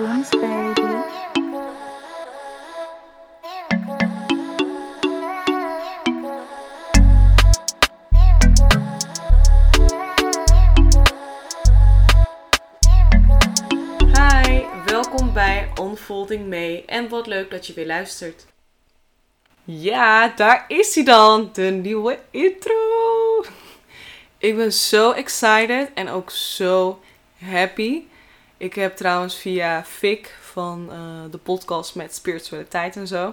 [0.00, 0.32] Baby.
[14.12, 18.46] Hi, welkom bij Unfolding May en wat leuk dat je weer luistert.
[19.64, 22.74] Ja, daar is hij dan, de nieuwe intro.
[24.38, 27.00] Ik ben zo excited en ook zo
[27.38, 28.02] happy.
[28.60, 30.98] Ik heb trouwens via Fik van eh,
[31.30, 33.32] de podcast met spiritualiteit en zo.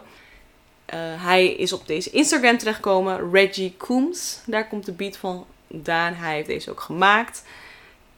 [0.86, 4.40] eh, hij is op deze Instagram terechtgekomen, Reggie Coombs.
[4.46, 6.14] Daar komt de beat van vandaan.
[6.14, 7.44] Hij heeft deze ook gemaakt.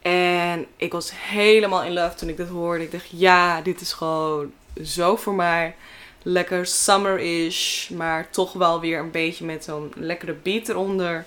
[0.02, 2.84] En ik was helemaal in love toen ik dit hoorde.
[2.84, 4.52] Ik dacht, ja, dit is gewoon
[4.84, 5.76] zo voor mij.
[6.23, 11.26] Lekker summer-ish, maar toch wel weer een beetje met zo'n lekkere beat eronder.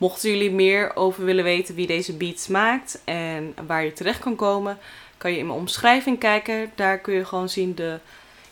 [0.00, 4.36] Mochten jullie meer over willen weten wie deze beats maakt en waar je terecht kan
[4.36, 4.78] komen,
[5.16, 6.72] kan je in mijn omschrijving kijken.
[6.74, 7.98] Daar kun je gewoon zien de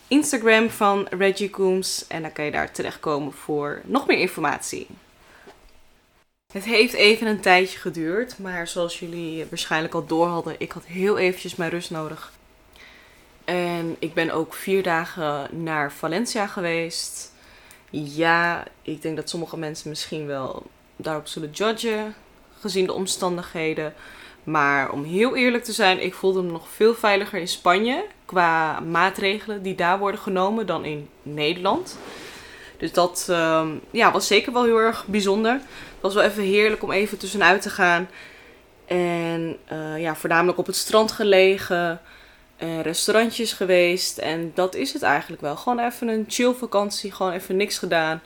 [0.07, 2.07] Instagram van Reggie Coombs.
[2.07, 4.87] En dan kan je daar terechtkomen voor nog meer informatie.
[6.53, 10.85] Het heeft even een tijdje geduurd, maar zoals jullie waarschijnlijk al door hadden, ik had
[10.85, 12.31] heel eventjes mijn rust nodig.
[13.45, 17.33] En ik ben ook vier dagen naar Valencia geweest.
[17.89, 20.65] Ja, ik denk dat sommige mensen misschien wel
[21.01, 22.15] daarop zullen judgen,
[22.59, 23.93] gezien de omstandigheden.
[24.43, 28.79] Maar om heel eerlijk te zijn, ik voelde me nog veel veiliger in Spanje qua
[28.79, 31.97] maatregelen die daar worden genomen dan in Nederland.
[32.77, 35.53] Dus dat ehm, ja, was zeker wel heel erg bijzonder.
[35.53, 38.09] Het was wel even heerlijk om even tussenuit te gaan.
[38.85, 42.01] En eh, ja, voornamelijk op het strand gelegen.
[42.81, 44.17] restaurantjes geweest.
[44.17, 45.55] En dat is het eigenlijk wel.
[45.55, 47.11] Gewoon even een chill vakantie.
[47.11, 48.21] Gewoon even niks gedaan.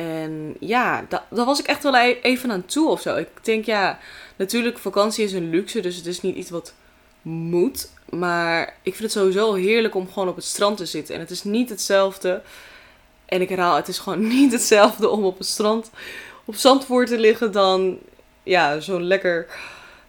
[0.00, 3.16] En ja, da- daar was ik echt wel e- even aan toe of zo.
[3.16, 3.98] Ik denk ja,
[4.36, 5.80] natuurlijk vakantie is een luxe.
[5.80, 6.74] Dus het is niet iets wat
[7.22, 7.90] moet.
[8.10, 11.14] Maar ik vind het sowieso heerlijk om gewoon op het strand te zitten.
[11.14, 12.42] En het is niet hetzelfde.
[13.26, 15.90] En ik herhaal, het is gewoon niet hetzelfde om op het strand
[16.44, 17.98] op zandvoort te liggen dan
[18.42, 19.46] ja, zo'n lekker,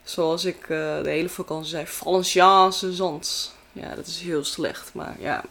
[0.03, 3.55] zoals ik eh, de hele vakantie zei, Valenciaanse zand.
[3.71, 5.43] Ja, dat is heel slecht, maar ja.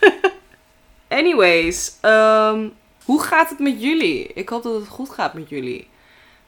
[1.08, 2.68] Anyways, ehm,
[3.08, 4.30] hoe gaat het met jullie?
[4.34, 5.88] Ik hoop dat het goed gaat met jullie.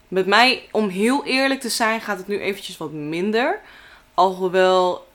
[0.09, 3.61] Met mij, om heel eerlijk te zijn, gaat het nu eventjes wat minder.
[4.15, 5.07] Alhoewel,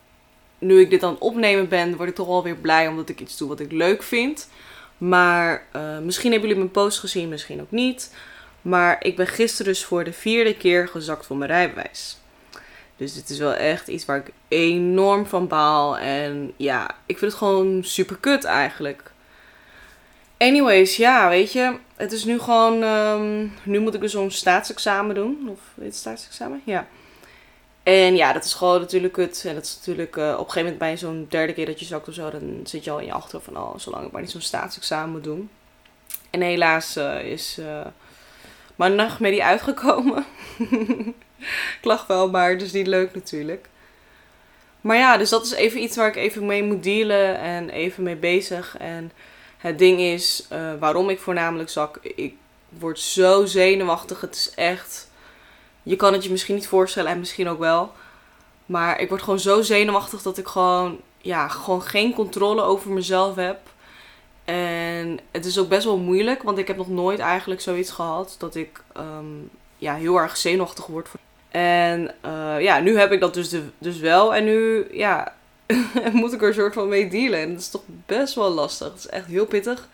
[0.57, 3.19] nu ik dit aan het opnemen ben, word ik toch wel weer blij omdat ik
[3.19, 4.50] iets doe wat ik leuk vind.
[4.97, 8.16] Maar eh, misschien hebben jullie mijn post gezien, misschien ook niet.
[8.62, 12.17] Maar ik ben gisteren dus voor de vierde keer gezakt voor mijn rijbewijs.
[12.97, 15.97] Dus dit is wel echt iets waar ik enorm van baal.
[15.97, 19.13] En ja, ik vind het gewoon super kut eigenlijk.
[20.38, 21.78] Anyways, ja, weet je.
[21.96, 22.84] Het is nu gewoon...
[22.84, 25.47] ehm, nu moet ik dus zo'n staatsexamen doen.
[25.50, 26.62] Of weet het staatsexamen?
[26.66, 26.88] Ja.
[27.84, 29.44] En ja, dat is gewoon natuurlijk kut.
[29.47, 30.18] En dat is natuurlijk...
[30.18, 32.29] eh, op een gegeven moment bij zo'n derde keer dat je zakt of zo...
[32.31, 33.57] Dan zit je al in je achterhoofd van...
[33.57, 35.50] Oh, zolang ik maar niet zo'n staatsexamen moet doen.
[36.29, 37.57] En helaas eh, is...
[37.57, 37.85] eh
[38.75, 40.25] mijn nachtmerrie uitgekomen.
[41.79, 43.68] ik lach wel, maar het is niet leuk natuurlijk.
[44.81, 48.03] Maar ja, dus dat is even iets waar ik even mee moet dealen en even
[48.03, 48.78] mee bezig.
[48.78, 49.12] En
[49.65, 52.33] het ding is, eh, waarom ik voornamelijk zak, ik
[52.69, 54.21] word zo zenuwachtig.
[54.21, 55.09] Het is echt,
[55.83, 57.91] je kan het je misschien niet voorstellen en misschien ook wel.
[58.65, 63.35] Maar ik word gewoon zo zenuwachtig dat ik gewoon, ja, gewoon geen controle over mezelf
[63.35, 63.59] heb.
[64.45, 68.35] En het is ook best wel moeilijk, want ik heb nog nooit eigenlijk zoiets gehad
[68.37, 69.25] dat ik ehm,
[69.77, 71.09] ja, heel erg zenuwachtig word.
[71.49, 74.35] En eh, ja, nu heb ik dat dus, dus wel.
[74.35, 75.33] En nu ja,
[76.13, 77.39] moet ik er een soort van mee dealen.
[77.39, 78.87] En dat is toch best wel lastig.
[78.87, 79.89] Het is echt heel pittig.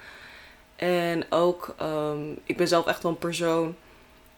[0.76, 3.76] En ook, ehm, ik ben zelf echt wel een persoon.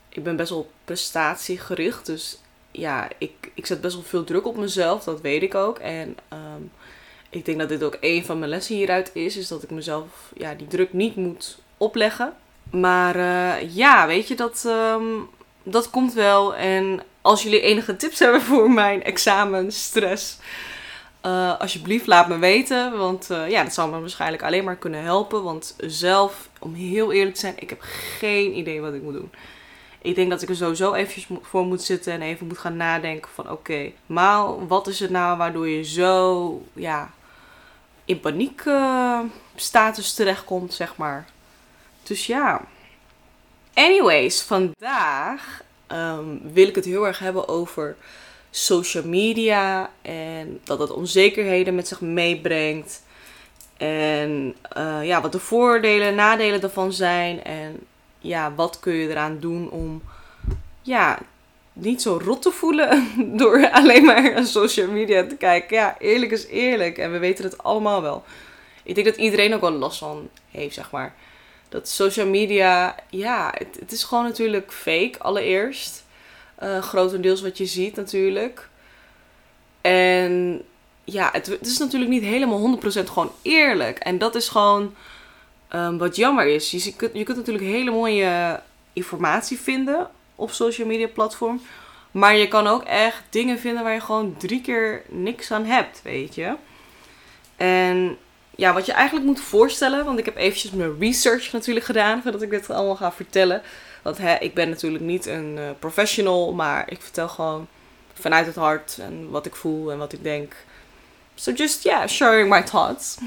[0.09, 2.05] Ik ben best wel prestatiegericht.
[2.05, 5.03] Dus ja, ik, ik zet best wel veel druk op mezelf.
[5.03, 5.79] Dat weet ik ook.
[5.79, 6.61] En ehm,
[7.29, 9.38] ik denk dat dit ook een van mijn lessen hieruit is.
[9.38, 12.33] Is dat ik mezelf ja, die druk niet moet opleggen.
[12.71, 15.03] Maar eh, ja, weet je, dat, ehm,
[15.63, 16.55] dat komt wel.
[16.55, 20.38] En als jullie enige tips hebben voor mijn examenstress,
[21.24, 22.98] eh alsjeblieft laat me weten.
[22.98, 25.44] Want eh, ja, dat zal me waarschijnlijk alleen maar kunnen helpen.
[25.44, 27.81] Want zelf, om heel eerlijk te zijn, ik heb
[28.18, 29.31] geen idee wat ik moet doen.
[30.02, 33.31] Ik denk dat ik er sowieso eventjes voor moet zitten en even moet gaan nadenken
[33.34, 37.12] van oké, maar wat is het nou waardoor je zo ja,
[38.06, 39.20] in paniek eh,
[39.56, 41.28] status terechtkomt, zeg maar.
[42.04, 42.62] Dus ja.
[43.74, 47.96] Anyways, vandaag ehm, wil ik het heel erg hebben over
[48.55, 53.03] social media en dat het onzekerheden met zich meebrengt.
[53.77, 57.44] En eh, ja, wat de voordelen en nadelen daarvan zijn.
[57.44, 57.79] En
[58.19, 60.01] ja, wat kun je eraan doen om
[60.81, 61.19] ja,
[61.73, 63.07] niet zo rot te voelen
[63.38, 65.77] door alleen maar aan social media te kijken.
[65.77, 66.97] Ja, eerlijk is eerlijk.
[66.97, 68.23] En we weten het allemaal wel.
[68.83, 71.15] Ik denk dat iedereen ook wel last van heeft, zeg maar.
[71.69, 76.02] Dat social media, ja, het, het is gewoon natuurlijk fake, allereerst.
[76.63, 78.69] Uh, grotendeels wat je ziet natuurlijk.
[79.81, 80.62] En
[81.04, 83.98] ja, het, het, is natuurlijk niet helemaal 100% gewoon eerlijk.
[84.00, 84.95] En dat is gewoon
[85.75, 86.71] um, wat jammer is.
[86.71, 88.60] Je, je, kunt, je kunt natuurlijk hele mooie
[88.94, 91.62] informatie vinden op social media platform.
[92.12, 96.01] Maar je kan ook echt dingen vinden waar je gewoon drie keer niks aan hebt,
[96.04, 96.56] weet je.
[97.56, 98.18] En
[98.56, 102.42] ja, wat je eigenlijk moet voorstellen, want ik heb eventjes mijn research natuurlijk gedaan voordat
[102.42, 103.62] ik dit allemaal ga vertellen.
[104.03, 107.67] Want hè, ik ben natuurlijk niet een uh, professional, maar ik vertel gewoon
[108.13, 110.55] vanuit het hart en wat ik voel en wat ik denk.
[111.35, 113.17] So just, yeah, sharing my thoughts.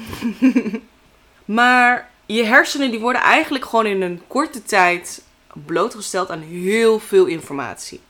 [1.45, 5.21] maar je hersenen die worden eigenlijk gewoon in een korte tijd
[5.65, 8.01] blootgesteld aan heel veel informatie.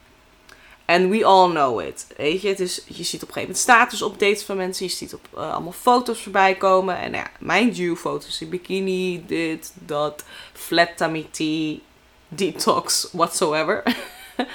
[0.85, 2.07] And we all know it.
[2.17, 4.85] Weet je, het is, je ziet op een gegeven moment status updates van mensen.
[4.85, 6.97] Je ziet op uh, allemaal foto's voorbij komen.
[6.97, 10.23] En ja, mind you, foto's in bikini, dit, dat,
[10.53, 11.79] flat tummy tea,
[12.27, 13.83] detox, whatsoever.
[13.85, 14.45] uh,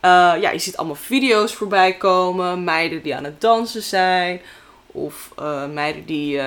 [0.42, 2.64] ja, je ziet allemaal video's voorbij komen.
[2.64, 4.40] Meiden die aan het dansen zijn.
[4.86, 6.40] Of uh, meiden die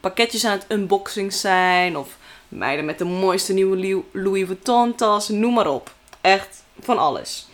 [0.00, 1.96] pakketjes aan het unboxing zijn.
[1.96, 2.16] Of
[2.48, 5.28] meiden met de mooiste nieuwe Louis Vuitton tas.
[5.28, 5.92] Noem maar op.
[6.20, 7.46] Echt van alles.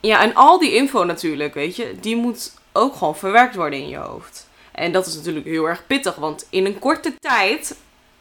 [0.00, 3.88] Ja, en al die info natuurlijk, weet je, die moet ook gewoon verwerkt worden in
[3.88, 4.48] je hoofd.
[4.72, 7.76] En dat is natuurlijk heel erg pittig, want in een korte tijd,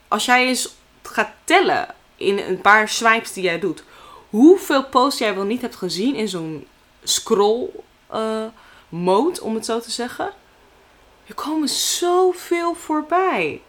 [0.08, 1.88] als jij eens gaat tellen
[2.18, 3.84] in een paar swipes die jij doet,
[4.30, 6.68] hoeveel posts jij wel niet hebt gezien in zo'n
[7.04, 7.70] scroll
[8.14, 8.44] uh,
[8.90, 10.32] mode, om het zo te zeggen.
[11.28, 13.62] Er komen zoveel voorbij.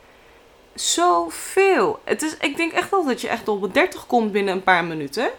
[0.75, 2.01] Zoveel.
[2.05, 4.85] Het is, ik denk echt wel dat je echt op 30 komt binnen een paar
[4.85, 5.31] minuten.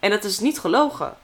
[0.00, 1.16] En dat is niet gelogen.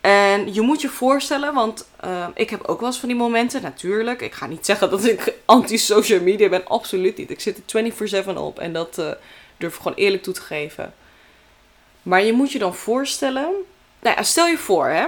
[0.00, 3.62] En je moet je voorstellen, want uh, ik heb ook wel eens van die momenten,
[3.62, 4.20] natuurlijk.
[4.20, 7.30] Ik ga niet zeggen dat ik anti-social media ben, absoluut niet.
[7.30, 9.10] Ik zit er 24-7 op en dat uh,
[9.64, 10.94] durf gewoon eerlijk toe te geven.
[12.02, 13.50] Maar je moet je dan voorstellen,
[14.00, 15.06] nou ja, stel je voor hè,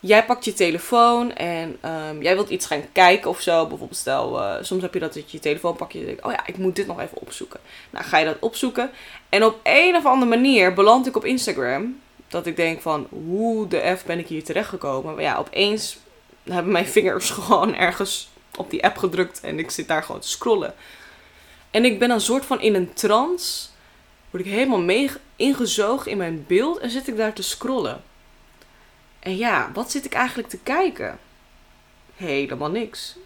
[0.00, 3.66] jij pakt je telefoon en um, jij wilt iets gaan kijken of zo.
[3.66, 6.46] Bijvoorbeeld stel, uh, soms heb je dat dat je telefoon pak je denkt, oh ja,
[6.46, 7.60] ik moet dit nog even opzoeken.
[7.90, 8.90] Nou, ga je dat opzoeken
[9.28, 13.68] en op een of andere manier beland ik op Instagram dat ik denk van, hoe
[13.68, 15.14] de F ben ik hier terechtgekomen?
[15.14, 15.98] Maar ja, opeens
[16.42, 20.28] hebben mijn vingers gewoon ergens op die app gedrukt en ik zit daar gewoon te
[20.28, 20.74] scrollen.
[21.70, 23.68] En ik ben een soort van in een trance,
[24.36, 28.02] word ik helemaal mee ingezogen in mijn beeld en zit ik daar te scrollen.
[29.18, 31.18] En ja, wat zit ik eigenlijk te kijken?
[32.16, 33.16] Helemaal niks.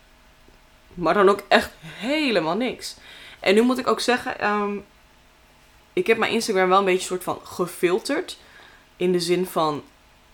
[0.95, 2.97] Maar dan ook echt helemaal niks.
[3.41, 4.77] En nu moet ik ook zeggen, ehm,
[5.93, 8.39] ik heb mijn Instagram wel een beetje soort van gefilterd.
[8.97, 9.83] In de zin van,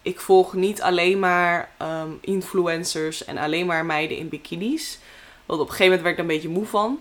[0.02, 4.99] ik volg niet alleen maar ehm, influencers en alleen maar meiden in bikinis.
[5.46, 7.00] Want op een gegeven moment werd ik er een beetje moe van.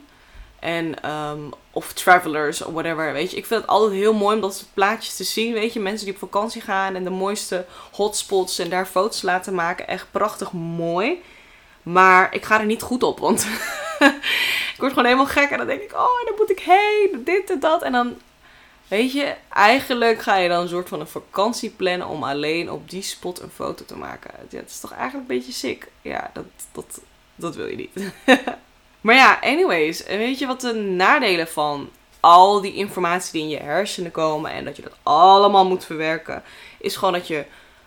[0.66, 1.40] En, ehm,
[1.72, 3.38] of travelers of whatever, weet je.
[3.38, 5.80] Ik vind het altijd heel mooi om dat soort plaatjes te zien, weet je.
[5.80, 9.88] Mensen die op vakantie gaan en de mooiste hotspots en daar foto's laten maken.
[9.88, 11.22] Echt prachtig mooi.
[11.84, 13.48] Maar ik ga er niet goed op, want
[14.74, 15.50] ik word gewoon helemaal gek.
[15.50, 17.82] En dan denk ik, oh, dan moet ik heen, dit en dat.
[17.82, 18.16] En dan
[18.88, 22.90] Weet je, eigenlijk ga je dan een soort van een vakantie plannen om alleen op
[22.90, 24.32] die spot een foto te maken.
[24.50, 25.88] Ja, het is toch eigenlijk een beetje sick.
[26.02, 27.02] Ja, dat, dat,
[27.36, 28.14] dat wil je niet.
[29.06, 30.06] maar ja, anyways.
[30.06, 34.66] Weet je wat de nadelen van al die informatie die in je hersenen komen en
[34.66, 36.44] dat je dat allemaal moet verwerken,
[36.80, 37.46] is gewoon dat je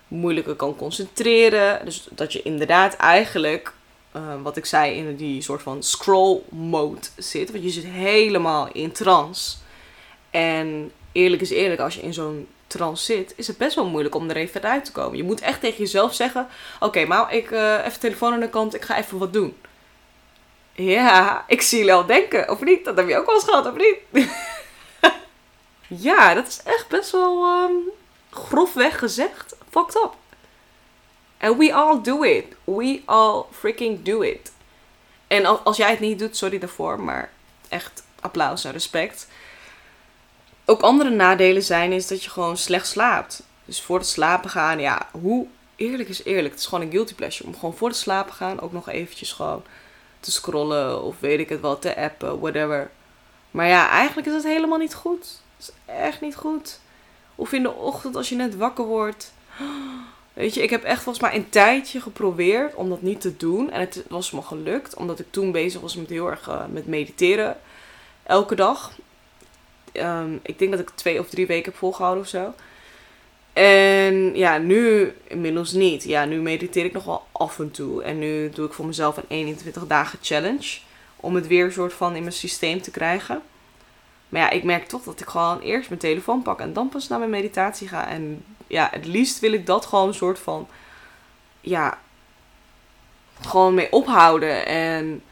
[0.09, 1.85] moeilijker kan concentreren.
[1.85, 3.73] Dus dat je inderdaad eigenlijk,
[4.17, 7.51] uh, wat ik zei, in die soort van scroll mode zit.
[7.51, 9.57] Want je zit helemaal in trance.
[10.31, 14.15] En eerlijk is eerlijk, als je in zo'n trance zit, is het best wel moeilijk
[14.15, 15.17] om er even uit te komen.
[15.17, 16.47] Je moet echt tegen jezelf zeggen:
[16.81, 19.57] Oké, maar ik uh, even telefoon aan de kant, ik ga even wat doen.
[20.85, 22.85] Ja, ik zie je al denken, of niet?
[22.85, 24.31] Dat heb je ook wel eens gehad, of niet?
[26.07, 27.91] ja, dat is echt best wel um,
[28.31, 29.57] grofweg gezegd.
[29.71, 30.15] Fucked up.
[31.39, 32.45] And we all do it.
[32.65, 34.53] We all freaking do it.
[35.27, 37.31] En als jij het niet doet, sorry daarvoor, maar
[37.69, 39.29] echt applaus en respect
[40.71, 43.43] ook andere nadelen zijn, is dat je gewoon slecht slaapt.
[43.65, 46.51] Dus voor het slapen gaan, ja, hoe eerlijk is eerlijk.
[46.51, 47.49] Het is gewoon een guilty pleasure.
[47.49, 49.63] Om gewoon voor het slapen gaan ook nog eventjes gewoon
[50.31, 52.91] scrollen of weet ik het wel, te appen, whatever.
[53.51, 55.41] Maar ja, eigenlijk is het helemaal niet goed.
[55.57, 56.81] Het is echt niet goed.
[57.35, 59.33] Of in de ochtend als je net wakker wordt.
[60.33, 63.71] Weet je, ik heb echt volgens mij een tijdje geprobeerd om dat niet te doen.
[63.71, 66.87] En het was me gelukt, omdat ik toen bezig was met heel erg uh, met
[66.87, 67.57] mediteren.
[68.23, 68.93] Elke dag.
[69.93, 72.55] Ehm, ik denk dat ik twee of drie weken heb volgehouden of zo.
[73.59, 76.05] En ja, nu inmiddels niet.
[76.05, 78.03] Ja, nu mediteer ik nog wel af en toe.
[78.03, 80.79] En nu doe ik voor mezelf een 21 dagen challenge.
[81.17, 83.43] Om het weer soort van in mijn systeem te krijgen.
[84.29, 87.09] Maar ja, ik merk toch dat ik gewoon eerst mijn telefoon pak en dan pas
[87.09, 88.09] naar mijn meditatie ga.
[88.09, 90.69] En ja, het liefst wil ik dat gewoon een soort van,
[91.61, 91.99] ja,
[93.41, 94.67] gewoon mee ophouden.
[94.67, 95.23] En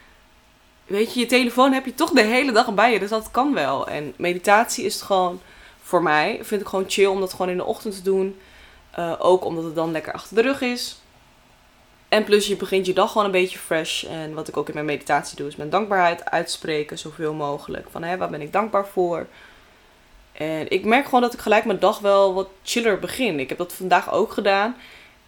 [0.87, 3.55] weet je, je telefoon heb je toch de hele dag bij je, dus dat kan
[3.55, 3.89] wel.
[3.89, 5.41] En meditatie is gewoon,
[5.87, 8.39] voor mij, vind ik gewoon chill om dat gewoon in de ochtend te doen.
[8.99, 11.01] Uh, ook omdat het dan lekker achter de rug is.
[12.09, 14.05] En plus je begint je dag gewoon een beetje fresh.
[14.05, 17.87] En wat ik ook in mijn meditatie doe, is mijn dankbaarheid uitspreken zoveel mogelijk.
[17.91, 19.27] Van hé, waar ben ik dankbaar voor?
[20.33, 23.41] En ik merk gewoon dat ik gelijk mijn dag wel wat chiller begin.
[23.41, 24.77] Ik heb dat vandaag ook gedaan.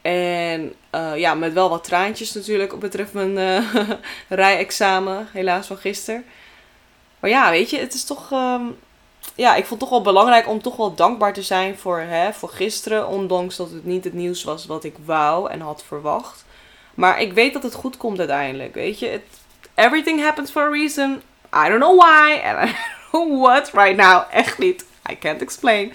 [0.03, 3.75] En uh, ja, met wel wat traantjes natuurlijk op betreft mijn uh,
[4.29, 6.25] rijexamen, helaas van gisteren.
[7.21, 8.31] Maar ja, weet je, het is toch.
[8.33, 8.77] Um,
[9.39, 12.33] ja, ik vond het toch wel belangrijk om toch wel dankbaar te zijn voor, hè,
[12.33, 13.09] voor gisteren.
[13.09, 16.45] Ondanks dat het niet het nieuws was wat ik wou en had verwacht.
[16.95, 18.75] Maar ik weet dat het goed komt uiteindelijk.
[18.75, 19.23] Weet je, It,
[19.75, 21.23] everything happens for a reason.
[21.55, 22.41] I don't know why.
[22.45, 22.73] And I
[23.13, 24.23] don't know what right now.
[24.31, 24.85] Echt niet.
[25.11, 25.93] I can't explain.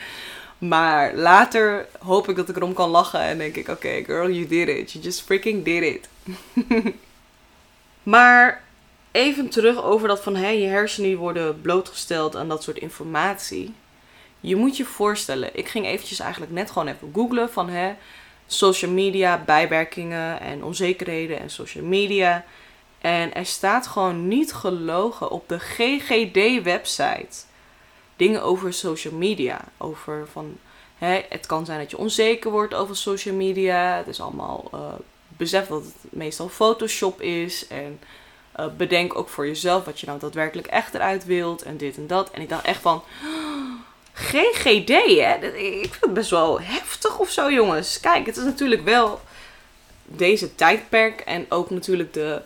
[0.58, 3.20] Maar later hoop ik dat ik erom kan lachen.
[3.20, 4.92] En denk ik, oké, girl, you did it.
[4.92, 6.10] You just freaking did it.
[8.04, 8.63] maar
[9.14, 13.74] even terug over dat van hè, je hersenen worden blootgesteld aan dat soort informatie.
[14.40, 17.94] Je moet je voorstellen, ik ging eventjes eigenlijk net gewoon even googlen van hè,
[18.48, 22.46] social media, bijwerkingen en onzekerheden en social media.
[23.02, 27.46] En er staat gewoon niet gelogen op de GGD-website
[28.16, 29.62] dingen over social media.
[29.78, 30.58] Over van,
[30.98, 33.98] hè, het kan zijn dat je onzeker wordt over social media.
[33.98, 37.68] Het is allemaal, uh, dat het meestal Photoshop is.
[37.68, 38.00] En
[38.60, 41.62] uh, bedenk ook voor jezelf wat je nou daadwerkelijk echt eruit wilt.
[41.62, 42.32] En dit en dat.
[42.32, 43.04] En ik dacht echt van,
[44.14, 45.36] GGD, hè?
[45.56, 48.00] Ik vind het best wel heftig of zo, jongens.
[48.00, 49.22] Kijk, het is natuurlijk wel
[50.06, 51.20] deze tijdperk.
[51.20, 52.42] En ook natuurlijk de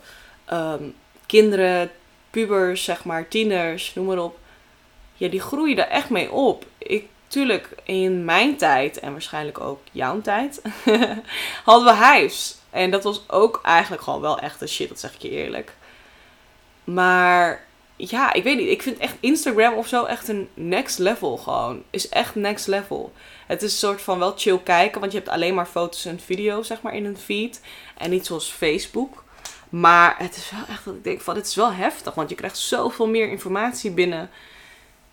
[0.53, 0.95] um,
[1.25, 1.91] kinderen,
[2.29, 4.37] pubers, zeg maar, tieners, noem maar op.
[5.13, 6.65] Ja, die groeien er echt mee op.
[6.77, 10.61] Ik, tuurlijk, in mijn tijd en waarschijnlijk ook jouw tijd,
[11.65, 12.57] hadden we hives.
[12.69, 15.73] En dat was ook eigenlijk gewoon wel echt een shit, dat zeg ik je eerlijk.
[16.93, 17.65] Maar
[17.95, 18.69] ja, ik weet niet.
[18.69, 21.83] Ik vind echt Instagram of zo echt een next level gewoon.
[21.89, 23.13] Is echt next level.
[23.47, 26.19] Het is een soort van wel chill kijken, want je hebt alleen maar foto's en
[26.19, 27.61] video's zeg maar in een feed.
[27.97, 29.23] En niet zoals Facebook.
[29.69, 32.13] Maar het is wel echt ik denk van, het is wel heftig.
[32.13, 34.29] Want je krijgt zoveel meer informatie binnen.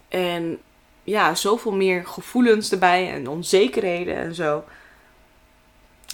[0.08, 0.58] En
[1.04, 4.64] ja, zoveel meer gevoelens erbij en onzekerheden en zo.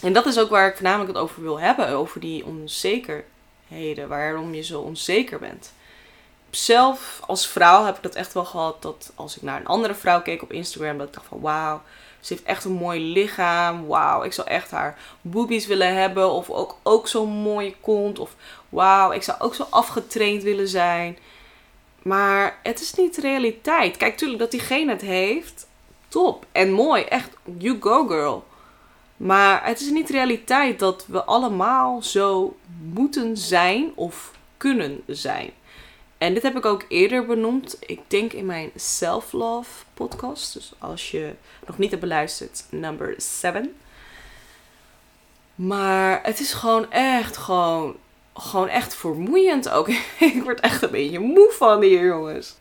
[0.02, 1.88] En dat is ook waar ik voornamelijk het over wil hebben.
[1.88, 2.44] Over die
[4.08, 5.72] Waarom je zo onzeker bent
[6.50, 8.82] zelf als vrouw heb ik dat echt wel gehad.
[8.82, 11.80] Dat als ik naar een andere vrouw keek op Instagram, dat ik dacht van wauw,
[12.20, 13.86] ze heeft echt een mooi lichaam.
[13.86, 16.30] Wauw, ik zou echt haar boobies willen hebben.
[16.30, 18.18] Of ook, ook zo'n mooie kont.
[18.18, 18.34] Of
[18.68, 21.18] wauw, ik zou ook zo afgetraind willen zijn.
[22.02, 23.96] Maar het is niet realiteit.
[23.96, 25.66] Kijk, tuurlijk dat diegene het heeft.
[26.08, 27.02] Top en mooi.
[27.02, 28.44] Echt, you go girl.
[29.20, 35.50] Maar het is niet realiteit dat we allemaal zo moeten zijn of kunnen zijn.
[36.18, 37.76] En dit heb ik ook eerder benoemd.
[37.80, 40.52] Ik denk in mijn self-love podcast.
[40.52, 41.34] Dus als je
[41.66, 43.76] nog niet hebt beluisterd, number 7.
[45.54, 47.96] Maar het is gewoon echt, gewoon,
[48.34, 49.88] gewoon echt vermoeiend ook.
[50.18, 52.54] ik word echt een beetje moe van hier, jongens.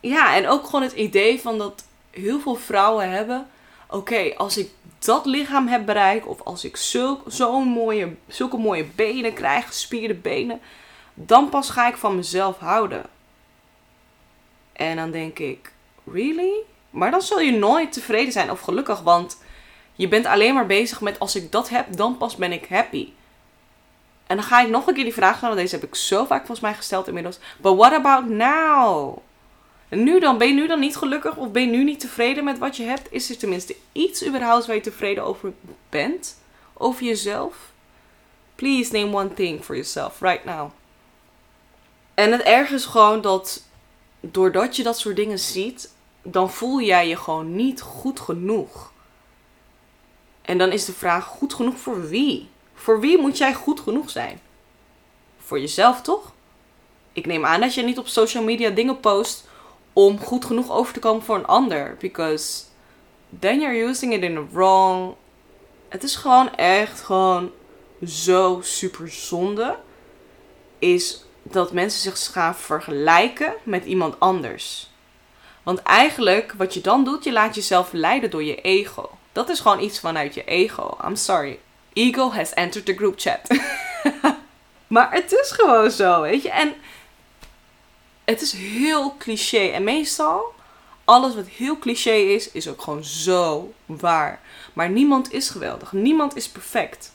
[0.00, 3.46] Ja, en ook gewoon het idee van dat heel veel vrouwen hebben.
[3.88, 4.70] Oké, als ik
[5.06, 6.26] dat lichaam heb bereikt.
[6.26, 6.76] Of als ik
[7.26, 10.60] zo'n mooie, zulke mooie benen krijg, gespierde benen
[11.18, 13.04] dan pas ga ik van mezelf houden.
[14.72, 15.72] En dan denk ik,
[16.12, 16.52] really?
[16.90, 19.42] Maar dan zul je nooit tevreden zijn of gelukkig, want
[19.94, 23.12] je bent alleen maar bezig met als ik dat heb, dan pas ben ik happy.
[24.26, 26.38] En dan ga ik nog een keer die vraag stellen, deze heb ik zo vaak
[26.38, 27.38] volgens mij gesteld inmiddels.
[27.58, 29.18] But what about now?
[29.88, 32.44] En nu dan, ben je nu dan niet gelukkig of ben je nu niet tevreden
[32.44, 33.12] met wat je hebt?
[33.12, 35.52] Is er tenminste iets überhaupt waar je tevreden over
[35.88, 36.38] bent?
[36.72, 37.56] Over jezelf?
[38.54, 40.70] Please name one thing for yourself right now.
[42.14, 43.62] En het erg is gewoon dat
[44.20, 48.92] doordat je dat soort dingen ziet, dan voel jij je gewoon niet goed genoeg.
[50.42, 52.48] En dan is de vraag: goed genoeg voor wie?
[52.74, 54.40] Voor wie moet jij goed genoeg zijn?
[55.38, 56.32] Voor jezelf toch?
[57.12, 59.48] Ik neem aan dat je niet op social media dingen post
[59.98, 61.96] om goed genoeg over te komen voor een ander.
[62.00, 62.62] Because
[63.38, 65.14] then you're using it in the wrong.
[65.88, 67.50] Het is gewoon echt gewoon
[68.06, 69.76] zo super zonde.
[70.78, 74.90] Is dat mensen zich gaan vergelijken met iemand anders.
[75.62, 79.10] Want eigenlijk, wat je dan doet, je laat jezelf leiden door je ego.
[79.32, 80.96] Dat is gewoon iets vanuit je ego.
[81.04, 81.58] I'm sorry.
[81.92, 83.40] Ego has entered the group chat.
[84.86, 86.50] maar het is gewoon zo, weet je.
[86.50, 86.74] En
[88.26, 89.68] het is heel cliché.
[89.68, 90.54] En meestal,
[91.04, 94.40] alles wat heel cliché is, is ook gewoon zo waar.
[94.72, 95.92] Maar niemand is geweldig.
[95.92, 97.12] Niemand is perfect.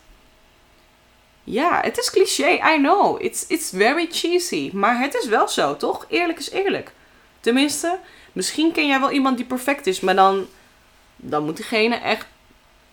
[1.43, 3.21] Ja, het is cliché, I know.
[3.21, 4.69] It's, it's very cheesy.
[4.73, 6.05] Maar het is wel zo, toch?
[6.09, 6.91] Eerlijk is eerlijk.
[7.39, 7.99] Tenminste,
[8.31, 10.47] misschien ken jij wel iemand die perfect is, maar dan,
[11.15, 12.25] dan moet diegene echt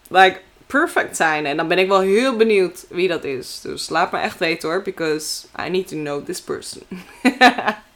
[0.08, 1.46] like, perfect zijn.
[1.46, 3.60] En dan ben ik wel heel benieuwd wie dat is.
[3.60, 6.82] Dus laat me echt weten hoor, because I need to know this person.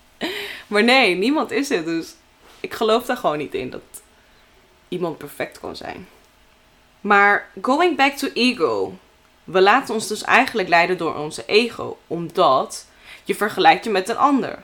[0.66, 1.84] maar nee, niemand is het.
[1.84, 2.14] Dus
[2.60, 4.02] ik geloof daar gewoon niet in dat
[4.88, 6.08] iemand perfect kan zijn.
[7.00, 8.98] Maar going back to ego.
[9.44, 12.86] We laten ons dus eigenlijk leiden door onze ego, omdat
[13.24, 14.62] je vergelijkt je met een ander.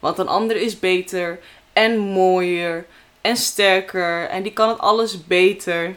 [0.00, 1.40] Want een ander is beter
[1.72, 2.86] en mooier
[3.20, 5.96] en sterker en die kan het alles beter.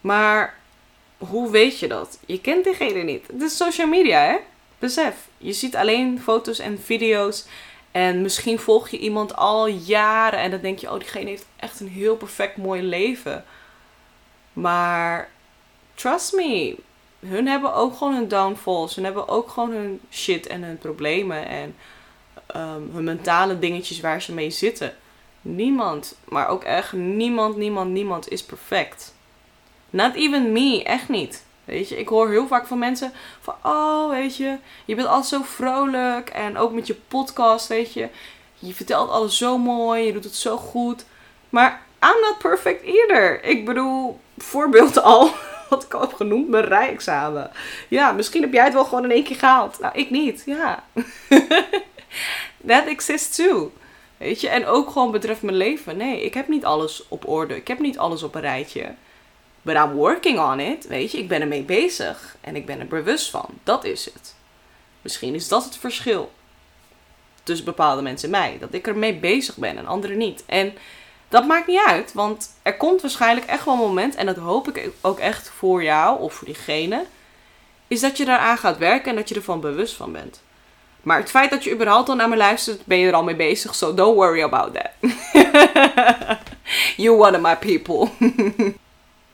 [0.00, 0.58] Maar
[1.18, 2.18] hoe weet je dat?
[2.26, 3.26] Je kent diegene niet.
[3.26, 4.36] Het is social media, hè?
[4.78, 5.14] Besef.
[5.38, 7.46] Je ziet alleen foto's en video's.
[7.90, 11.80] En misschien volg je iemand al jaren en dan denk je, oh, diegene heeft echt
[11.80, 13.44] een heel perfect mooi leven.
[14.52, 15.30] Maar
[15.94, 16.76] trust me,
[17.26, 18.94] hun hebben ook gewoon hun downfalls.
[18.94, 21.74] Hun hebben ook gewoon hun shit en hun problemen en
[22.56, 24.94] um, hun mentale dingetjes waar ze mee zitten.
[25.42, 29.14] Niemand, maar ook echt niemand, niemand, niemand is perfect.
[29.90, 31.44] Not even me, echt niet.
[31.70, 35.26] Weet je, ik hoor heel vaak van mensen van, oh, weet je, je bent altijd
[35.26, 36.28] zo vrolijk.
[36.28, 38.08] En ook met je podcast, weet je,
[38.58, 41.04] je vertelt alles zo mooi, je doet het zo goed.
[41.48, 43.44] Maar I'm not perfect either.
[43.44, 45.30] Ik bedoel, voorbeeld al,
[45.68, 47.50] wat ik al heb genoemd, mijn rijexamen.
[47.88, 49.78] Ja, misschien heb jij het wel gewoon in één keer gehaald.
[49.80, 50.84] Nou, ik niet, ja.
[52.66, 53.72] That exists too.
[54.16, 55.96] Weet je, en ook gewoon betreft mijn leven.
[55.96, 57.56] Nee, ik heb niet alles op orde.
[57.56, 58.94] Ik heb niet alles op een rijtje.
[59.62, 60.86] But I'm working on it.
[60.86, 62.36] Weet je, ik ben ermee bezig.
[62.40, 63.46] En ik ben er bewust van.
[63.64, 64.34] Dat is het.
[65.02, 66.32] Misschien is dat het verschil.
[67.42, 68.56] Tussen bepaalde mensen en mij.
[68.60, 70.44] Dat ik ermee bezig ben en anderen niet.
[70.46, 70.72] En
[71.28, 72.12] dat maakt niet uit.
[72.12, 74.14] Want er komt waarschijnlijk echt wel een moment.
[74.14, 77.04] En dat hoop ik ook echt voor jou of voor diegene.
[77.88, 80.42] Is dat je daaraan gaat werken en dat je ervan bewust van bent.
[81.02, 83.36] Maar het feit dat je überhaupt al naar me luistert, ben je er al mee
[83.36, 83.74] bezig.
[83.74, 84.90] So don't worry about that.
[86.96, 88.08] you one of my people.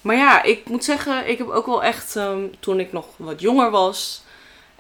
[0.07, 3.41] maar ja, ik moet zeggen, ik heb ook wel echt, um, toen ik nog wat
[3.41, 4.23] jonger was.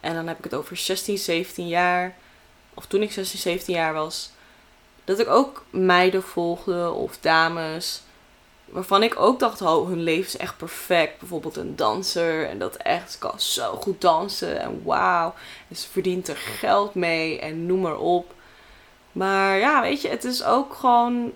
[0.00, 2.16] En dan heb ik het over 16, 17 jaar.
[2.74, 4.30] Of toen ik 16, 17 jaar was.
[5.04, 8.02] Dat ik ook meiden volgde of dames
[8.64, 11.18] waarvan ik ook dacht, oh, hun leven is echt perfect.
[11.18, 15.34] Bijvoorbeeld een danser en dat echt, ze kan zo goed dansen en wauw.
[15.68, 18.34] En ze verdient er geld mee en noem maar op.
[19.12, 21.32] Maar ja, weet je, het is ook gewoon,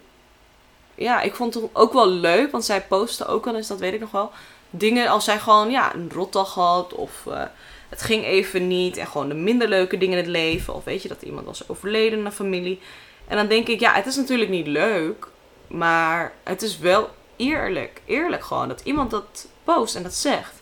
[1.01, 3.93] ja, ik vond het ook wel leuk, want zij postte ook wel eens, dat weet
[3.93, 4.31] ik nog wel,
[4.71, 7.25] dingen als zij gewoon, ja, een rotdag had of...
[7.29, 7.43] Uh,
[7.91, 10.75] het ging even niet en gewoon de minder leuke dingen in het leven.
[10.75, 12.81] Of weet je dat iemand was overleden in een familie.
[13.27, 15.29] En dan denk ik, ja, het is natuurlijk niet leuk.
[15.67, 18.01] Maar het is wel eerlijk.
[18.05, 18.69] Eerlijk gewoon.
[18.69, 20.53] Dat iemand dat post en dat zegt.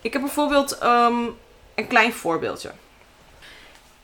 [0.00, 1.36] Ik heb bijvoorbeeld um,
[1.74, 2.70] een klein voorbeeldje.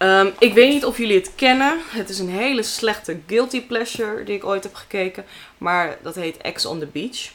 [0.05, 1.81] Um, ik weet niet of jullie het kennen.
[1.87, 5.25] Het is een hele slechte guilty pleasure die ik ooit heb gekeken.
[5.59, 7.31] Maar dat heet Ex on the Beach.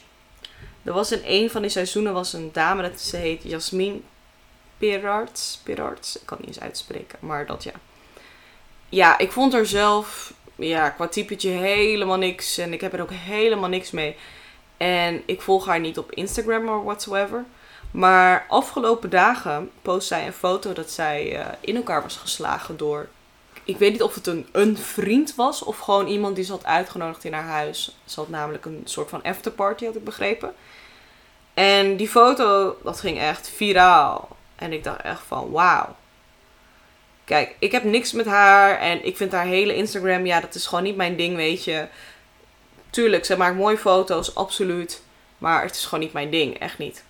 [0.82, 4.00] Er was in een van die seizoenen was een dame, dat ze heet Jasmine
[4.78, 5.60] Perarts.
[5.62, 7.72] Perarts, ik kan het niet eens uitspreken, maar dat ja.
[8.88, 12.58] Ja, ik vond er zelf, ja, qua typetje helemaal niks.
[12.58, 14.16] En ik heb er ook helemaal niks mee.
[14.76, 17.44] En ik volg haar niet op Instagram of whatsoever.
[17.90, 23.08] Maar afgelopen dagen post zij een foto dat zij uh, in elkaar was geslagen door.
[23.64, 26.64] Ik weet niet of het een, een vriend was of gewoon iemand die ze had
[26.64, 27.96] uitgenodigd in haar huis.
[28.04, 30.54] Ze had namelijk een soort van afterparty, had ik begrepen.
[31.54, 34.36] En die foto, dat ging echt viraal.
[34.56, 35.96] En ik dacht echt van wauw.
[37.24, 40.66] Kijk, ik heb niks met haar en ik vind haar hele Instagram, ja, dat is
[40.66, 41.86] gewoon niet mijn ding, weet je.
[42.90, 45.02] Tuurlijk, ze maakt mooie foto's, absoluut.
[45.38, 47.04] Maar het is gewoon niet mijn ding, echt niet.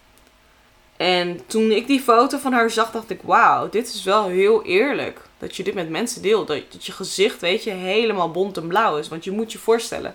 [1.00, 4.62] En toen ik die foto van haar zag, dacht ik: wauw, dit is wel heel
[4.62, 5.20] eerlijk.
[5.38, 6.46] Dat je dit met mensen deelt.
[6.46, 9.08] Dat, dat je gezicht, weet je, helemaal bont en blauw is.
[9.08, 10.14] Want je moet je voorstellen,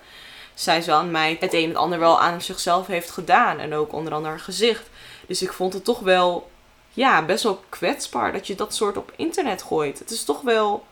[0.53, 3.59] zij zo aan mij het een en ander wel aan zichzelf heeft gedaan.
[3.59, 4.89] En ook onder andere haar gezicht.
[5.27, 6.49] Dus ik vond het toch wel,
[6.89, 9.99] ja, best wel kwetsbaar dat je dat soort op internet gooit.
[9.99, 10.85] Het is toch wel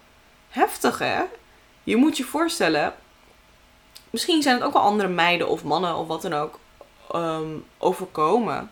[0.50, 1.22] heftig, hè?
[1.84, 2.94] Je moet je voorstellen,
[4.10, 6.60] misschien zijn het ook wel andere meiden of mannen of wat dan ook
[7.16, 8.72] um, overkomen.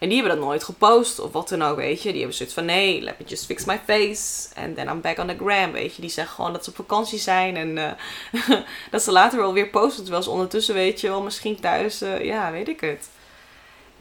[0.00, 2.08] En die hebben dat nooit gepost of wat dan ook, weet je.
[2.08, 4.48] Die hebben zoiets van, nee, let me just fix my face.
[4.56, 6.00] And then I'm back on the gram, weet je.
[6.00, 8.60] Die zeggen gewoon dat ze op vakantie zijn en uh,
[8.90, 10.02] dat ze later wel weer posten.
[10.02, 13.08] Terwijl ze ondertussen, weet je wel, misschien thuis, uh, ja, weet ik het.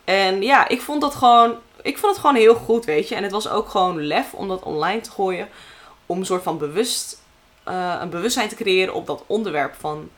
[0.03, 3.15] En ja, ik vond dat gewoon, ik vond het gewoon heel goed, weet je.
[3.15, 5.47] En het was ook gewoon lef om dat online te gooien.
[6.05, 7.21] Om een soort van bewust,
[7.67, 10.09] uh, een bewustzijn te creëren op dat onderwerp van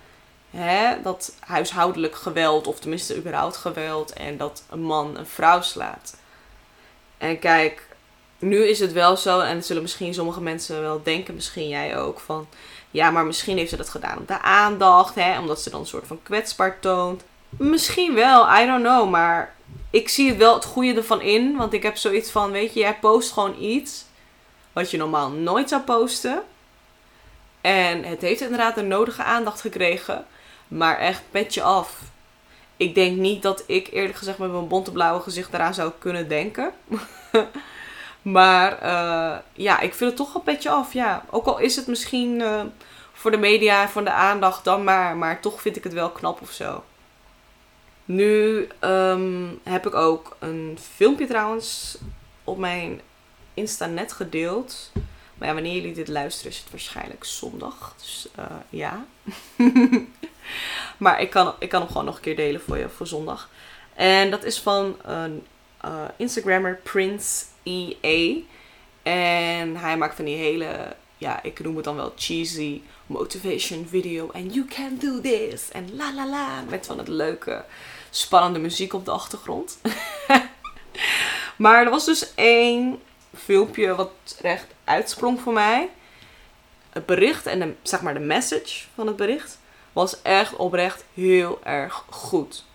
[0.51, 6.17] hè, dat huishoudelijk geweld, of tenminste überhaupt geweld, en dat een man een vrouw slaat.
[7.17, 7.87] En kijk,
[8.39, 11.97] nu is het wel zo, en dat zullen misschien sommige mensen wel denken, misschien jij
[11.97, 12.47] ook, van
[12.91, 15.85] ja, maar misschien heeft ze dat gedaan om de aandacht, hè, omdat ze dan een
[15.85, 17.23] soort van kwetsbaar toont.
[17.49, 19.55] Misschien wel, I don't know, maar
[19.89, 22.79] ik zie het wel het goede ervan in, want ik heb zoiets van, weet je,
[22.79, 24.05] jij post gewoon iets
[24.73, 26.43] wat je normaal nooit zou posten.
[27.61, 30.25] En het heeft inderdaad de nodige aandacht gekregen.
[30.71, 32.01] Maar echt petje af.
[32.77, 36.27] Ik denk niet dat ik eerlijk gezegd met mijn bonte blauwe gezicht daaraan zou kunnen
[36.27, 36.73] denken.
[38.21, 40.93] maar uh, ja, ik vind het toch een petje af.
[40.93, 41.25] Ja.
[41.29, 42.61] Ook al is het misschien uh,
[43.13, 45.17] voor de media, voor de aandacht dan maar.
[45.17, 46.83] Maar toch vind ik het wel knap of zo.
[48.05, 51.97] Nu um, heb ik ook een filmpje trouwens
[52.43, 53.01] op mijn
[53.53, 54.91] Insta net gedeeld.
[55.37, 57.95] Maar ja, wanneer jullie dit luisteren is het waarschijnlijk zondag.
[57.97, 59.05] Dus uh, ja.
[60.97, 63.49] maar ik kan, ik kan hem gewoon nog een keer delen voor je voor zondag.
[63.93, 65.45] En dat is van een
[65.85, 68.39] uh, Instagrammer Prince EA.
[69.03, 74.29] En hij maakt van die hele, ja, ik noem het dan wel cheesy motivation video.
[74.31, 75.71] En you can do this.
[75.71, 76.63] En la la la.
[76.69, 77.65] Met van het leuke,
[78.09, 79.77] spannende muziek op de achtergrond.
[81.55, 82.99] maar er was dus één
[83.35, 85.89] filmpje wat recht uitsprong voor mij.
[86.89, 89.59] Het bericht en de, zeg maar de message van het bericht
[89.93, 92.65] was echt oprecht heel erg goed.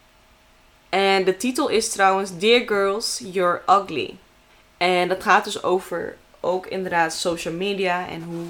[0.89, 4.17] En de titel is trouwens Dear Girls, You're Ugly.
[4.77, 8.47] En dat gaat dus over ook inderdaad social media en hoe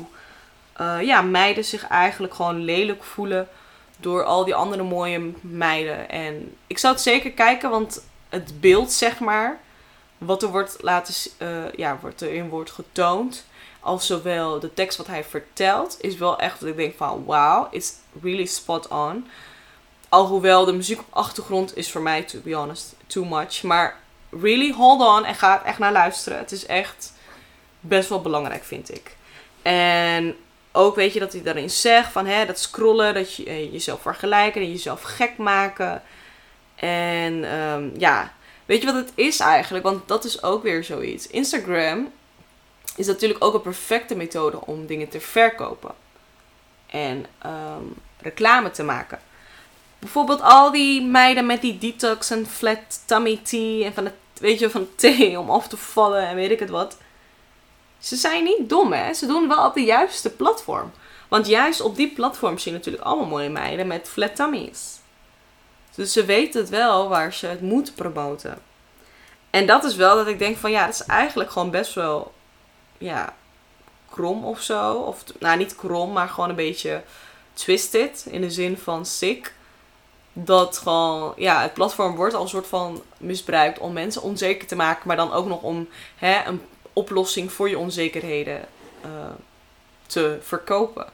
[0.81, 3.49] uh, ja, meiden zich eigenlijk gewoon lelijk voelen
[3.97, 6.09] door al die andere mooie meiden.
[6.09, 9.61] En ik zou het zeker kijken, want het beeld, zeg maar,
[10.19, 13.45] wat er wordt laten, uh, ja, wordt erin wordt getoond,
[13.87, 17.67] als zowel de tekst wat hij vertelt, is wel echt dat ik denk van wow,
[17.71, 19.27] it's really spot on.
[20.09, 23.63] Alhoewel de muziek op achtergrond is voor mij, to be honest, too much.
[23.63, 26.39] Maar really hold on en ga echt naar luisteren.
[26.39, 27.13] Het is echt
[27.81, 29.17] best wel belangrijk, vind ik.
[29.63, 30.37] En
[30.73, 34.01] ook weet je dat hij daarin zegt van hè, dat scrollen, dat je eh, jezelf
[34.01, 36.03] vergelijken en jezelf gek maken.
[36.75, 38.33] En um, ja,
[38.65, 39.85] weet je wat het is eigenlijk?
[39.85, 41.27] Want dat is ook weer zoiets.
[41.27, 42.13] Instagram
[42.97, 45.95] is natuurlijk ook een perfecte methode om dingen te verkopen.
[46.87, 49.19] En um, reclame te maken.
[49.99, 54.59] Bijvoorbeeld al die meiden met die detox en flat tummy tea en van het, weet
[54.59, 56.97] je, van thee om af te vallen en weet ik het wat.
[57.99, 59.15] Ze zijn niet dom, hè?
[59.15, 60.93] Ze doen wel op de juiste platform.
[61.29, 64.99] Want juist op die platform zie je natuurlijk allemaal mooie meiden met flat tummies.
[65.95, 68.59] Dus ze weten het wel waar ze het moeten promoten.
[69.51, 72.33] En dat is wel dat ik denk van ja, dat is eigenlijk gewoon best wel
[72.99, 73.35] ja,
[74.11, 74.95] krom of zo.
[74.95, 77.03] Of, nou, niet krom, maar gewoon een beetje
[77.53, 78.27] twisted.
[78.31, 79.55] In de zin van sick.
[80.33, 84.77] Dat gewoon, ja, het platform wordt al een soort van misbruikt om mensen onzeker te
[84.77, 85.07] maken.
[85.07, 88.69] Maar dan ook nog om hè, een oplossing voor je onzekerheden
[89.05, 89.11] uh,
[90.07, 91.07] te verkopen.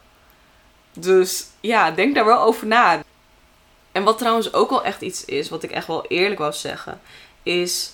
[0.93, 3.03] Dus ja, denk daar wel over na.
[3.91, 7.01] En wat trouwens ook wel echt iets is, wat ik echt wel eerlijk wou zeggen,
[7.43, 7.93] is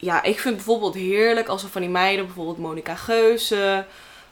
[0.00, 3.84] ja, ik vind bijvoorbeeld heerlijk als er van die meiden, bijvoorbeeld Monica Geuze.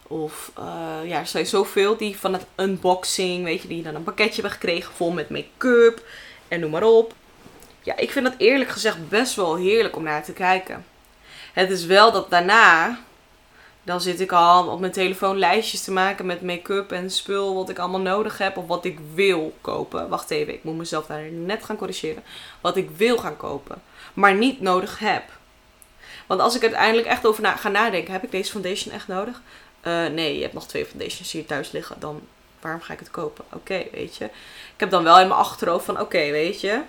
[0.07, 0.65] Of uh,
[1.05, 4.51] ja, er zijn zoveel die van het unboxing, weet je, die dan een pakketje hebben
[4.51, 6.03] gekregen vol met make-up
[6.49, 7.15] en noem maar op.
[7.83, 10.85] Ja, ik vind dat eerlijk gezegd best wel heerlijk om naar te kijken.
[11.53, 12.99] Het is wel dat daarna,
[13.83, 17.69] dan zit ik al op mijn telefoon lijstjes te maken met make-up en spul wat
[17.69, 20.09] ik allemaal nodig heb of wat ik wil kopen.
[20.09, 22.23] Wacht even, ik moet mezelf daar net gaan corrigeren.
[22.61, 23.83] Wat ik wil gaan kopen,
[24.15, 25.23] maar niet nodig heb.
[26.29, 29.41] Want als ik uiteindelijk echt over na ga nadenken, heb ik deze foundation echt nodig?
[29.83, 31.97] Uh, nee, je hebt nog twee foundations hier thuis liggen.
[32.01, 32.21] Dan
[32.61, 33.45] waarom ga ik het kopen?
[33.53, 34.25] Oké, weet je.
[34.25, 36.83] Ik heb dan wel in mijn achterhoofd van oké, weet je.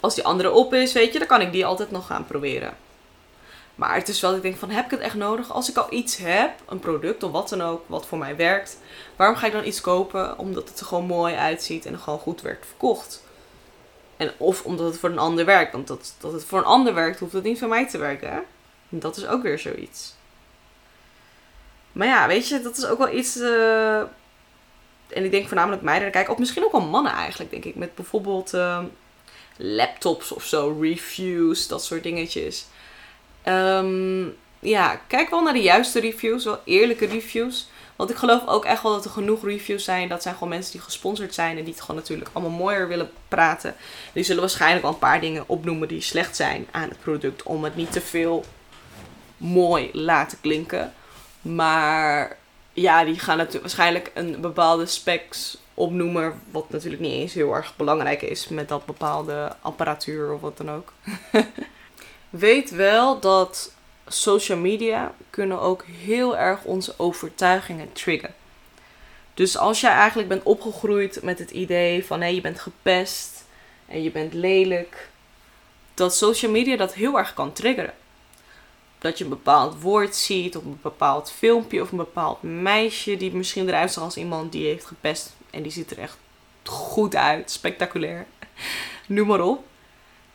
[0.00, 2.76] Als die andere op is, weet je, dan kan ik die altijd nog gaan proberen.
[3.74, 5.52] Maar het is wel ik denk van, heb ik het echt nodig?
[5.52, 8.78] Als ik al iets heb, een product of wat dan ook, wat voor mij werkt.
[9.16, 10.38] Waarom ga ik dan iets kopen?
[10.38, 13.22] Omdat het er gewoon mooi uitziet en gewoon goed werd verkocht.
[14.18, 15.72] En of omdat het voor een ander werkt.
[15.72, 18.44] Want dat, dat het voor een ander werkt, hoeft het niet voor mij te werken.
[18.88, 20.14] Dat is ook weer zoiets.
[21.92, 23.36] Maar ja, weet je, dat is ook wel iets.
[23.36, 23.98] Uh...
[25.08, 26.32] En ik denk voornamelijk meiden kijken.
[26.32, 27.74] Of misschien ook wel mannen eigenlijk, denk ik.
[27.74, 28.82] Met bijvoorbeeld uh...
[29.56, 32.66] laptops of zo, reviews, dat soort dingetjes.
[33.42, 34.24] Ehm,
[34.58, 37.68] ja, kijk wel naar de juiste reviews, wel eerlijke reviews.
[37.98, 40.08] Want ik geloof ook echt wel dat er genoeg reviews zijn.
[40.08, 43.10] Dat zijn gewoon mensen die gesponsord zijn en die het gewoon natuurlijk allemaal mooier willen
[43.28, 43.74] praten.
[44.12, 47.42] Die zullen waarschijnlijk wel een paar dingen opnoemen die slecht zijn aan het product.
[47.42, 48.44] Om het niet te veel
[49.36, 50.92] mooi laten klinken.
[51.42, 52.36] Maar
[52.72, 56.40] ja, die gaan natuurlijk waarschijnlijk een bepaalde specs opnoemen.
[56.50, 60.70] Wat natuurlijk niet eens heel erg belangrijk is met dat bepaalde apparatuur of wat dan
[60.70, 60.92] ook.
[62.30, 63.72] Weet wel dat
[64.08, 68.34] social media kunnen ook heel erg onze overtuigingen triggeren.
[69.34, 73.44] Dus als jij eigenlijk bent opgegroeid met het idee van hé, je bent gepest
[73.86, 75.08] en je bent lelijk,
[75.94, 77.94] dat social media dat heel erg kan triggeren.
[78.98, 83.34] Dat je een bepaald woord ziet, of een bepaald filmpje, of een bepaald meisje die
[83.34, 86.18] misschien eruit ziet als iemand die heeft gepest en die ziet er echt
[86.64, 88.26] goed uit, spectaculair.
[89.06, 89.64] Noem maar op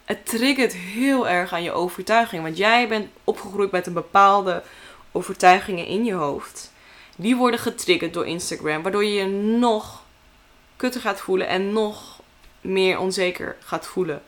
[0.06, 2.44] het triggert heel erg aan je overtuiging.
[2.44, 4.64] Want jij bent opgegroeid met een bepaalde
[5.12, 6.72] overtuigingen in je hoofd.
[7.16, 9.26] Die worden getriggerd door Instagram, waardoor je je
[9.58, 10.04] nog
[10.76, 12.22] kutter gaat voelen en nog
[12.62, 14.22] meer onzeker gaat voelen.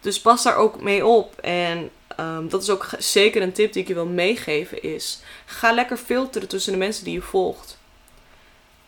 [0.00, 1.38] Dus pas daar ook mee op.
[1.38, 5.20] En um, dat is ook zeker een tip die ik je wil meegeven is...
[5.46, 7.78] Ga lekker filteren tussen de mensen die je volgt.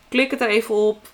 [0.09, 1.07] Klik het er even op.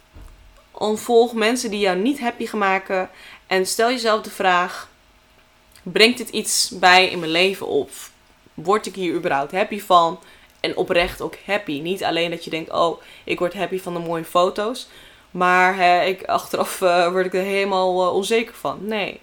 [0.79, 3.11] Ontvolg mensen die jou niet happy gaan maken.
[3.47, 4.89] En stel jezelf de vraag:
[5.83, 7.91] brengt dit iets bij in mijn leven op?
[8.55, 10.19] Word ik hier überhaupt happy van?
[10.61, 11.81] En oprecht ook happy.
[11.81, 14.89] Niet alleen dat je denkt: oh, ik word happy van de mooie foto's.
[15.31, 18.79] Maar hè, ik, achteraf uh, word ik er helemaal uh, onzeker van.
[18.81, 19.21] Nee.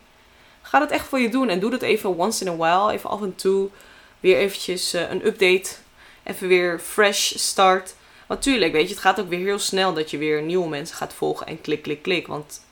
[0.61, 1.49] Ga dat echt voor je doen.
[1.49, 2.93] En doe dat even once in a while.
[2.93, 3.69] Even af en toe.
[4.19, 5.69] Weer eventjes uh, een update.
[6.23, 7.95] Even weer fresh start.
[8.31, 11.13] Natuurlijk, weet je, het gaat ook weer heel snel dat je weer nieuwe mensen gaat
[11.13, 11.47] volgen.
[11.47, 12.27] En klik, klik, klik.
[12.27, 12.65] Want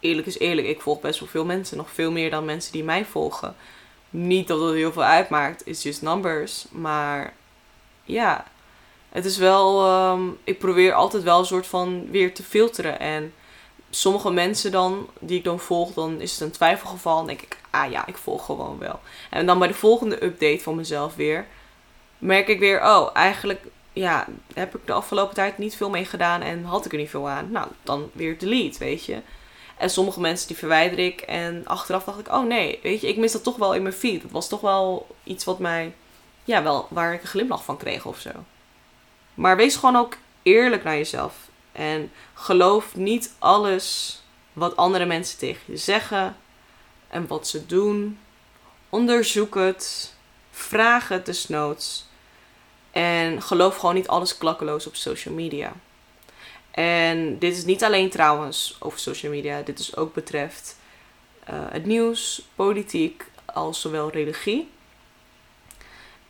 [0.00, 1.76] eerlijk is eerlijk, ik volg best wel veel mensen.
[1.76, 3.56] Nog veel meer dan mensen die mij volgen.
[4.10, 6.66] Niet dat het heel veel uitmaakt, it's just numbers.
[6.70, 7.34] Maar
[8.04, 8.44] ja,
[9.08, 9.84] het is wel.
[9.84, 13.00] Ehm, ik probeer altijd wel een soort van weer te filteren.
[13.00, 13.34] En
[13.90, 17.16] sommige mensen dan, die ik dan volg, dan is het een twijfelgeval.
[17.16, 19.00] Dan denk ik, ah ja, ik volg gewoon wel.
[19.30, 21.46] En dan bij de volgende update van mezelf weer,
[22.18, 23.60] merk ik weer, oh, eigenlijk
[23.96, 27.10] ja, heb ik de afgelopen tijd niet veel mee gedaan en had ik er niet
[27.10, 27.50] veel aan.
[27.50, 29.20] Nou, dan weer delete, weet je.
[29.76, 31.20] En sommige mensen die verwijder ik.
[31.20, 33.94] En achteraf dacht ik, oh nee, weet je, ik mis dat toch wel in mijn
[33.94, 34.22] feed.
[34.22, 35.94] Dat was toch wel iets wat mij,
[36.44, 38.30] ja, wel, waar ik een glimlach van kreeg of zo.
[39.34, 41.34] Maar wees gewoon ook eerlijk naar jezelf.
[41.72, 44.20] En geloof niet alles
[44.52, 46.36] wat andere mensen tegen je zeggen
[47.08, 48.18] en wat ze doen.
[48.88, 50.14] Onderzoek het.
[50.50, 52.05] Vraag het desnoods.
[52.96, 55.72] En geloof gewoon niet alles klakkeloos op social media.
[56.70, 60.76] En dit is niet alleen trouwens over social media, dit is ook betreft
[61.50, 64.68] uh, het nieuws, politiek, als zowel religie.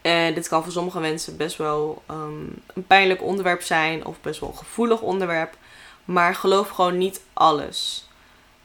[0.02, 4.40] En dit kan voor sommige mensen best wel um, een pijnlijk onderwerp zijn of best
[4.40, 5.56] wel een gevoelig onderwerp.
[6.04, 8.08] Maar geloof gewoon niet alles.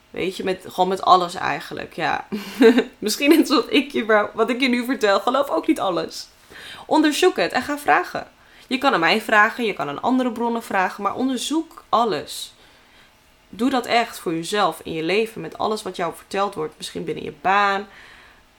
[0.09, 1.93] Weet je, met, gewoon met alles eigenlijk.
[1.93, 2.27] Ja,
[2.99, 6.29] misschien net zoals ik je, wat ik je nu vertel, geloof ook niet alles.
[6.85, 8.27] Onderzoek het en ga vragen.
[8.67, 12.53] Je kan aan mij vragen, je kan aan andere bronnen vragen, maar onderzoek alles.
[13.49, 16.73] Doe dat echt voor jezelf in je leven met alles wat jou verteld wordt.
[16.77, 17.87] Misschien binnen je baan,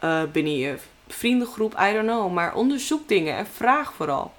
[0.04, 2.32] uh, binnen je vriendengroep, I don't know.
[2.32, 4.32] Maar onderzoek dingen en vraag vooral.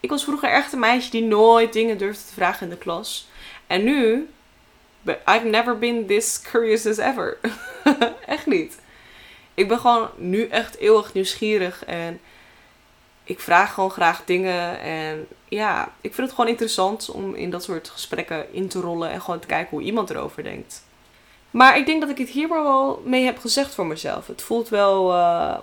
[0.00, 3.28] Ik was vroeger echt een meisje die nooit dingen durfde te vragen in de klas.
[3.66, 4.28] En nu,
[5.06, 7.38] I've never been this curious as ever.
[8.26, 8.78] echt niet.
[9.54, 12.20] Ik ben gewoon nu echt eeuwig nieuwsgierig en
[13.30, 14.80] ik vraag gewoon graag dingen.
[14.80, 19.10] En ja, ik vind het gewoon interessant om in dat soort gesprekken in te rollen
[19.10, 20.84] en gewoon te kijken hoe iemand erover denkt.
[21.50, 24.26] Maar ik denk dat ik het hier wel mee heb gezegd voor mezelf.
[24.26, 25.56] Het voelt wel, uh,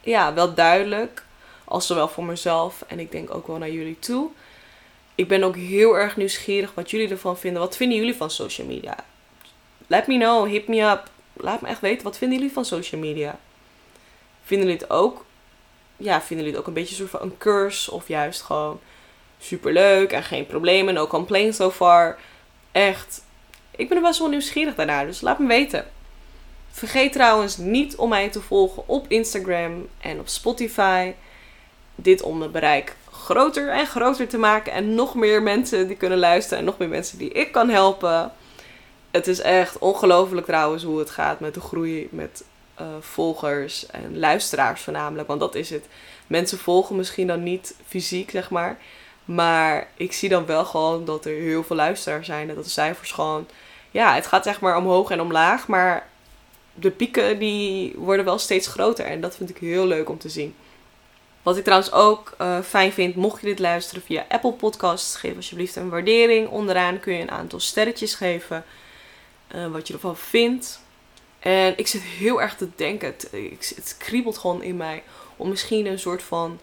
[0.00, 1.24] ja, wel duidelijk.
[1.64, 4.28] Als zowel voor mezelf en ik denk ook wel naar jullie toe.
[5.14, 7.62] Ik ben ook heel erg nieuwsgierig wat jullie ervan vinden.
[7.62, 8.96] Wat vinden jullie van social media?
[9.86, 11.10] Let me know, hit me up.
[11.32, 13.38] Laat me echt weten, wat vinden jullie van social media?
[14.42, 15.24] Vinden jullie het ook
[16.02, 17.90] ja, vinden jullie het ook een beetje soort van een curse?
[17.90, 18.80] Of juist gewoon
[19.38, 22.18] super leuk en geen problemen, no complaints so far.
[22.72, 23.24] Echt,
[23.70, 25.86] ik ben er best wel nieuwsgierig daarna, dus laat me weten.
[26.70, 31.12] Vergeet trouwens niet om mij te volgen op Instagram en op Spotify.
[31.94, 34.72] Dit om het bereik groter en groter te maken.
[34.72, 36.58] En nog meer mensen die kunnen luisteren.
[36.58, 38.32] En nog meer mensen die ik kan helpen.
[39.10, 42.44] Het is echt ongelooflijk trouwens hoe het gaat met de groei met
[42.80, 45.28] uh, volgers en luisteraars voornamelijk.
[45.28, 45.86] Want dat is het.
[46.26, 48.78] Mensen volgen misschien dan niet fysiek, zeg maar.
[49.24, 52.48] Maar ik zie dan wel gewoon dat er heel veel luisteraars zijn.
[52.48, 53.46] En dat de cijfers gewoon
[53.90, 55.66] ja, het gaat zeg maar omhoog en omlaag.
[55.66, 56.08] Maar
[56.74, 59.04] de pieken die worden wel steeds groter.
[59.04, 60.54] En dat vind ik heel leuk om te zien.
[61.42, 65.36] Wat ik trouwens ook uh, fijn vind, mocht je dit luisteren via Apple Podcasts, geef
[65.36, 66.48] alsjeblieft een waardering.
[66.48, 68.64] Onderaan kun je een aantal sterretjes geven.
[69.54, 70.81] Uh, wat je ervan vindt.
[71.42, 73.28] En ik zit heel erg te denken, het,
[73.76, 75.02] het kriebelt gewoon in mij
[75.36, 76.60] om misschien een soort van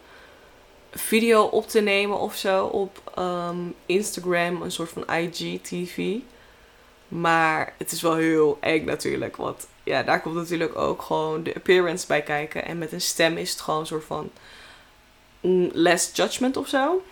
[0.91, 6.15] video op te nemen of zo op um, Instagram, een soort van IGTV.
[7.07, 11.55] Maar het is wel heel eng natuurlijk, want ja, daar komt natuurlijk ook gewoon de
[11.55, 12.65] appearance bij kijken.
[12.65, 14.31] En met een stem is het gewoon een soort van
[15.73, 17.03] less judgment of zo.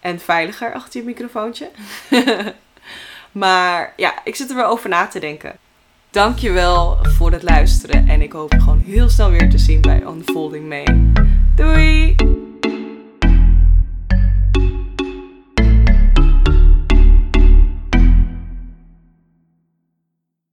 [0.00, 1.70] En veiliger achter je microfoontje.
[3.32, 5.58] maar ja, ik zit er wel over na te denken.
[6.14, 8.08] Dankjewel voor het luisteren.
[8.08, 11.12] En ik hoop gewoon heel snel weer te zien bij Unfolding May.
[11.54, 12.14] Doei!